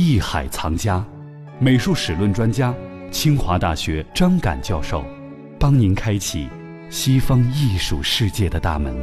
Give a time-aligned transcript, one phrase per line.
[0.00, 1.04] 艺海藏家，
[1.58, 2.72] 美术史论专家，
[3.10, 5.04] 清华大学张敢教授，
[5.58, 6.48] 帮您开启
[6.88, 8.94] 西方艺术世界的大门。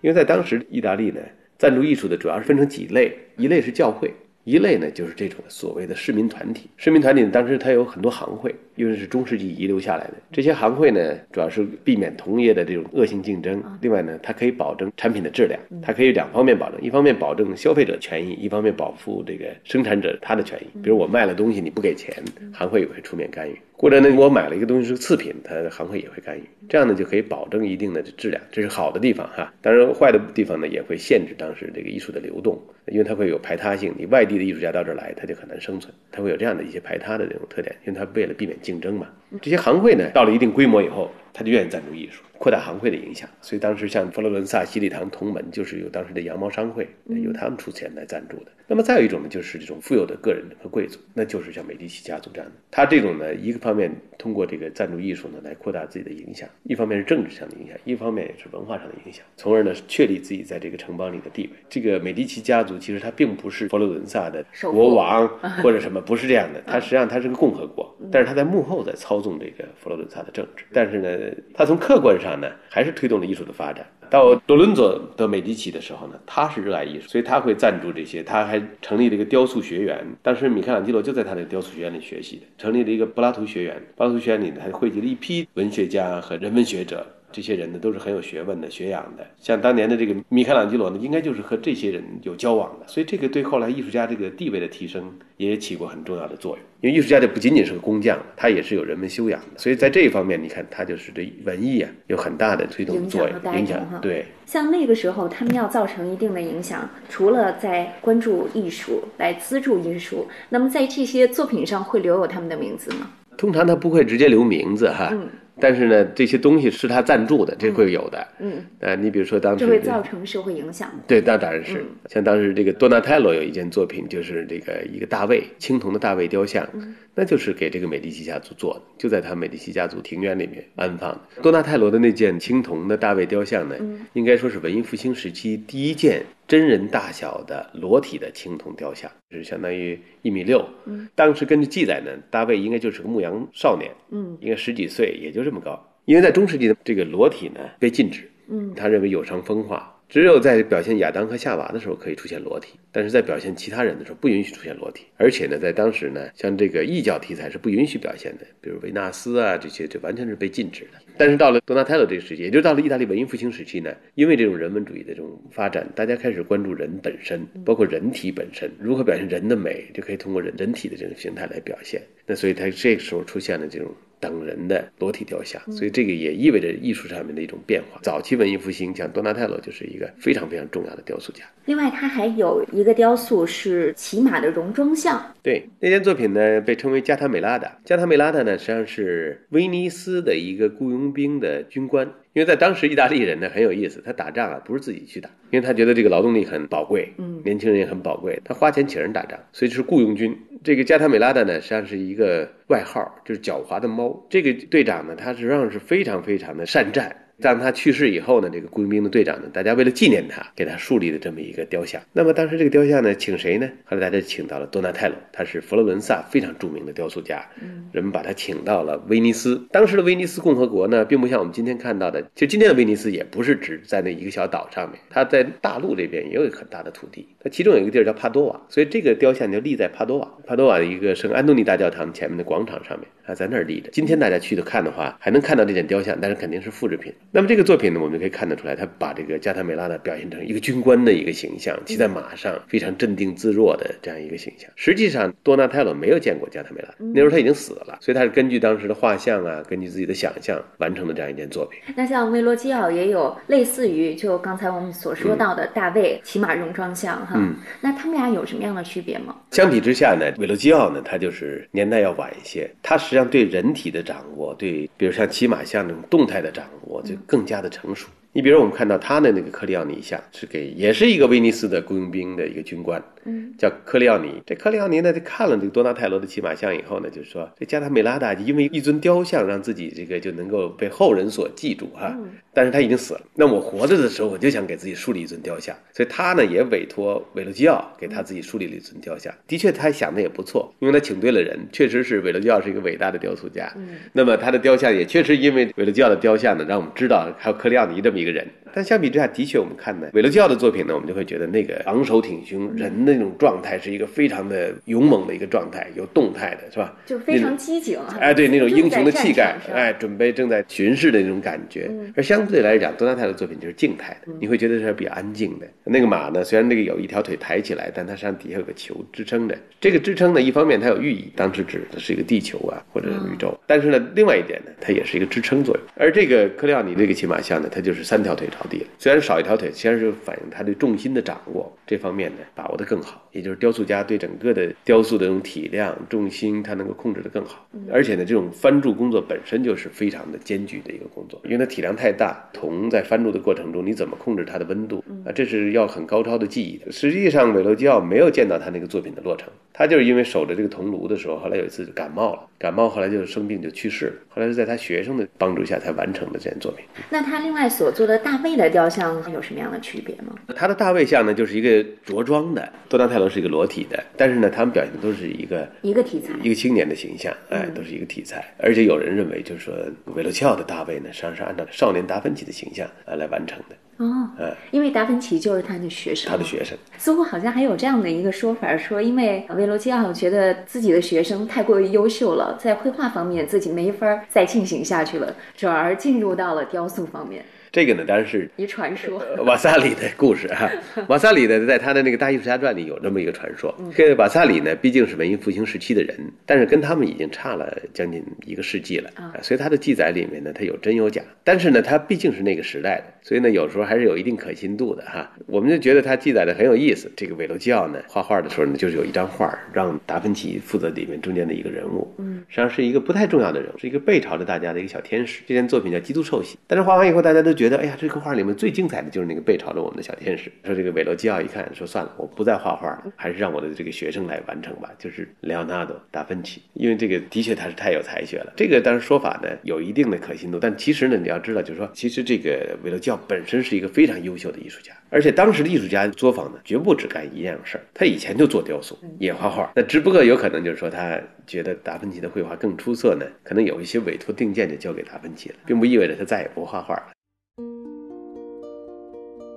[0.00, 1.20] 因为在当时意大利呢，
[1.56, 4.12] 赞助艺术的主要是分成几类，一类是教会。
[4.44, 6.68] 一类呢，就是这种所谓的市民团体。
[6.76, 10.14] 市民团体呢，当时它有很多行会，因为是中世纪遗留下来的。
[10.30, 13.62] 这些行会呢，主要是避免同业的这种恶性竞争。
[13.80, 20.66] 另外呢，它可以保证产品的质量，它可以两方面保证：一方面保证消费者权益，一方面保护这个生产者他的权益。
[20.82, 22.14] 比如我卖了东西你不给钱，
[22.52, 26.42] 行会也会出面干预；或者呢，我买了一个东西是次品，它行会也会干预。
[26.68, 29.52] 这样呢，就可以保证一定的质量，这是好的地方哈。
[29.60, 33.92] 当然，坏的地方呢，也会限制当时这个艺术的流动，因为它会有排他性。
[33.98, 39.08] 你外地的艺术家到这儿来，他就很难生存，它会有这样的一些排他的这种特点，因为他为了避免竞争嘛。
[39.40, 43.28] 这些行会呢，到了一定规模以后，他就愿意赞助艺术，扩大行会的影响。
[43.40, 48.52] 所以当时像佛罗伦萨、西礼堂同门，就是由当时的羊毛商会，由他们出钱来赞助的。
[48.66, 52.56] 那么再有一种呢，就是这种富有的个人和贵族，那就是像美第奇家族这样的。
[52.70, 61.50] 他这种呢，一个方面通过这个赞助艺术呢，来扩大自己的影响；一方面是政治上的影响，一方面也是文化上的影响，从而呢确立自己在这个城邦里的地位。
[61.68, 65.28] 这个美第奇家族其实他并不是佛罗伦萨的国王
[65.62, 66.62] 或者什么，不是这样的。
[66.66, 70.64] 他实际上他是个共和国，但是他在幕后在操纵这个佛罗伦萨的政治。
[70.72, 71.08] 但是呢，
[71.54, 73.84] 他从客观上呢，还是推动了艺术的发展。
[74.10, 78.22] 到多伦佐的美第奇的时候呢，他是热爱艺术，所以他会赞助这些。
[78.22, 83.82] 他还成立了一个雕塑学院，当时米开朗基罗就在他的雕塑学院里学习，成立了一个柏拉图学院。
[83.96, 87.04] 柏拉图学院里呢，还汇集了一批文学家和人文学者。
[87.34, 96.64] 这些人呢都是很有学问的、学养的，像当年的这个米开朗基罗呢，应该就是和这些人有交往的，所以这个对后来艺术家这个地位的提升也起过很重要的作用。
[96.80, 103.80] 因为艺术家这不仅仅是个工匠，他也是有人文修养的，所以在这一方面，你看他就是对文艺啊有很大的推动作用、影响。
[104.00, 113.10] 对，像那个时候他们要造成一定的影响，除了在关注艺术、来资助艺术，那么在这些作品上会留有他们的名字吗？
[113.36, 115.12] 通常他不会直接留名字哈。
[115.60, 118.26] 但是呢，这些东西是他赞助的，这会有的。
[118.40, 120.90] 嗯，呃，你比如说当时这会造成社会影响。
[121.06, 121.84] 对，那当然是。
[122.10, 126.68] 像当时这个多纳泰罗有一件作品，就是这个一个大卫青铜的大卫雕像，
[127.14, 131.20] 那就是给这个美第奇家族做的，就在他美第奇家族庭院里面安放。
[131.40, 133.76] 多纳泰罗的那件青铜的大卫雕像呢，
[134.14, 140.68] 应该说是文艺复兴时期第一件真人大小的裸体的青铜雕像，是相当于一米六。
[140.86, 145.44] 嗯，当时根据记载呢，大卫应该就是个牧羊少年，嗯，应该十几岁，也就。
[145.44, 161.00] 这么高，因为在中世纪的这个裸体呢被禁止，嗯，他认为有伤风化，只有在表现亚当和夏娃的时候可以出现裸体，但是在表现其他人的时候不允许出现裸体，而且呢，在当时呢，像这个异教题材是不允许表现的，比如维纳斯啊这些，这完全是被禁止的。
[161.16, 172.02] 但是到了多纳泰罗这个时期，也就到了意大利文艺复兴时期呢，因为这种人文主义的这种发展，大家开始关注人本身，包括人体本身如何表现人的美，就可以通过人人体的这种形态来表现。
[172.26, 173.92] 那所以他这个时候出现了这种。
[174.24, 178.00] 等人的裸体雕像，所以这个也意味着艺术上面的一种变化。
[178.02, 181.44] 早期文艺复兴，像多纳泰罗就是一个非常非常重要的雕塑家。
[181.66, 185.34] 另外，他还有一个雕塑是骑马的戎装像。
[185.42, 187.78] 对，那件作品呢被称为加塔美拉达。
[187.84, 192.10] 加塔美拉达呢实际上是威尼斯的一个雇佣兵的军官。
[192.32, 200.36] 因为在当时，意大利人呢很有意思，他打仗啊不是自己去打，因为他觉得这个劳动力很宝贵，嗯，年轻人也很宝贵，他花钱请人打仗，所以就是雇佣军。
[200.64, 204.26] 这个加塔美拉达呢实际上是一个外号，就是狡猾的猫。
[204.30, 207.23] 这个队长呢，他实际上是非常非常的善战。
[207.40, 212.00] 当他去世以后呢，这个雇佣兵的队长呢，大家为了纪念他，给他树立了这么一个雕像。
[212.12, 213.68] 那么当时这个雕像呢，请谁呢？
[213.84, 217.44] 后来大家请到了多纳泰罗，他是佛罗伦萨非常著名的雕塑家。
[217.60, 219.66] 嗯，人们把他请到了威尼斯。
[219.72, 227.26] 当时的威尼斯共和国呢，并不像我们今天看到的，其实今天的威尼斯也不是只在那一个小岛上面，它在大陆这边也有很大的土地。
[227.42, 230.30] 它其中有一个地儿叫帕多瓦，所以这个雕像就立在帕多瓦。
[230.46, 233.90] 帕多瓦的一个圣安东尼大教堂前面的广场上面啊，在那儿立着。
[233.90, 237.12] 今天大家去的看的话，还能看到这件雕像，但是肯定是复制品。
[237.34, 244.70] 那么这个作品呢，我们就可以看得出来，他把这个加塔梅拉呢表现成一个军官的一个形象，骑在马上，非常镇定自若的这样一个形象。
[244.76, 251.80] 实际上，多纳泰罗没有见过加塔梅拉，那时候他已经死了，所以他是根据当时的画像啊，根据自己的想象完成的这样一件作品。
[251.96, 257.36] 那像维罗基奥也有类似于就刚才我们所说到的大卫骑马戎装像哈，
[257.80, 259.34] 那他们俩有什么样的区别吗？
[259.50, 267.94] 相比之下呢，维罗基奥呢，他就是年代要晚一些，他实际上对人体的掌握，对比如像骑马像这种动态的掌握，就更加的成。
[267.94, 274.42] 熟，你比如我们看到他的那个克里奥尼像，是给也是一个威尼斯的雇佣兵的一个军官，嗯，叫克里奥尼。
[274.44, 282.12] 这克里奥尼呢，他看了这个多纳泰罗的骑马像以后呢，就是说这加达美拉达因为一尊雕像让自己这个就能够被后人所记住哈，
[282.52, 283.20] 但是他已经死了。
[283.36, 289.32] 那我活着的时候，我就想给自己树立一尊雕像，所以他呢也委托韦罗基奥给他自己树立了一尊雕像。
[289.46, 293.72] 的确，他想的也不错，因为他请对了人，确实是韦罗基奥是一个伟大的雕塑家。
[293.76, 298.46] 嗯，那么他的雕像也确实因为韦罗基奥的雕像呢，让我们知道还有克里奥尼这么一个人。
[298.72, 306.96] 但相比之下，的确我们看呢，韦罗基奥的作品呢，我们就会觉得那个昂首挺胸，人的那种状态是一个非常的勇猛的一个状态，有动态的，是吧？
[307.06, 308.16] 就非常机警啊！
[308.20, 311.88] 哎，对，那种英雄的气概哎，准备正在巡视的那种感觉。
[312.16, 315.68] 而相对来讲，多纳泰的作品就是静态的，你会觉得是比较安静的。
[315.84, 319.56] 那个马呢，虽然那个有一条腿抬起来，但它实际上底下有个球支撑着。
[319.80, 323.56] 这个支撑呢，一方面它有寓意，当时指的是一个地球啊，或者是宇宙。
[323.68, 325.84] 但是呢，另外一点呢，它也是一个支撑作用。
[325.94, 337.66] 而这个克里奥尼这个骑马像呢，它就是三条腿着地了，虽然少一条腿，其实是反映他对重心的掌握这方面呢把握的更好，也就是雕塑家对整个的雕塑的这种体量、重心，他能够控制的更好。
[337.90, 345.32] 而且呢，这种翻铸工作本身就是非常的艰巨的一个工作，因为它体量太大，铜在翻铸的过程中，你怎么控制它的温度啊？
[345.34, 346.92] 这是要很高超的技艺的。
[346.92, 356.84] 实际上，韦罗基奥没有见到他那个作品的落成，他就是因为守着这个铜炉的时候，后来有一次感冒了，感冒后来就生病就去世了，后来是在他学生的帮助下才完成了这件作品。
[357.10, 360.34] 那他另外所做的大卫的雕像有什么样的区别吗？
[360.56, 368.44] 他的大卫像呢，就是一个着装的，多纳泰罗是一个裸体的，但是呢，他们表现的都是一个一个题材一个青年的形象，哎，都是一个题材。
[368.58, 369.74] 而且有人认为，就是说
[370.14, 376.76] 韦罗齐奥的大卫呢，实际上是按照少年达芬奇的形象啊来完成的，哦，哎，因为达芬奇就是他的学生，他的学生。
[376.98, 387.44] 似乎好像还有这样的一个说法，说因为维罗基奥觉得自己的学生太过于优秀了，在绘画方面自己没法再进行下去了，转而进入到了雕塑方面。
[387.74, 390.70] 这个呢，当然是一传说，瓦萨里的故事哈。
[391.10, 393.74] 瓦萨里呢，在他的那个《大艺术家传》里有这么一个传说。
[393.96, 396.16] 这个瓦萨里呢，毕竟是文艺复兴时期的人，
[396.46, 401.20] 但是跟他们已经差了将近一个世纪了，啊所以他的记载里面呢，他有真有假。
[401.42, 405.28] 但是呢，他毕竟是那个时代的，所以呢，有时候还是有一定可信度的哈。
[405.46, 407.10] 我们就觉得他记载的很有意思。
[407.16, 415.42] 这个韦罗基奥呢，画画的时候呢，就是有一张画让达芬奇负责里面中间的一个人物，嗯，实际上是一个不太重要的人物，是一个背朝着大家的一个小天使。
[415.44, 420.52] 这件作品叫《基督受洗》，但是画完以后，大家都觉得，哎呀，这个画里面最精彩的就是那个背朝着我们的小天使。
[420.64, 428.52] 说这个韦罗基奥一看，说算了，我不再画画了，还是让我的这个学生来完成吧，就是莱昂纳多·达芬奇，因为这个的确他是太有才学了。
[428.54, 447.13] 这个当然说法呢有一定的可信度，但其实呢，你要知道，就是说，其实这个韦罗基奥本身是一个非常优秀的艺术家，而且当时的艺术家作坊呢，绝不只干一样事儿，他以前就做雕塑，也画画，那只不过有可能就是说他觉得达芬奇的绘画更出色呢，可能有一些委托定件就交给达芬奇了，并不意味着他再也不画画了。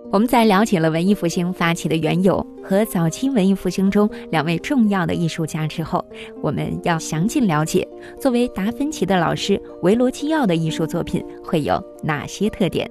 [0.10, 6.04] 我们在了解了文艺复兴发起的缘由和早期文艺复兴中两位重要的艺术家之后，
[6.42, 7.86] 我们要详尽了解
[8.20, 12.90] 作为达芬奇的老师维罗基奥的艺术作品会有哪些特点。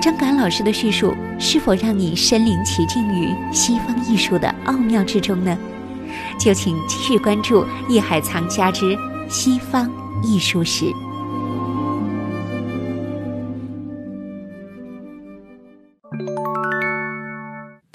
[0.00, 5.56] 张敢老师的叙述是否让你身临其境于西方艺术的奥妙之中呢？
[6.40, 8.96] 就请继续关注《艺海藏家之
[9.28, 9.88] 西方
[10.24, 10.86] 艺术史》。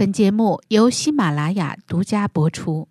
[0.07, 2.87] 本节目由喜马拉雅独家播出。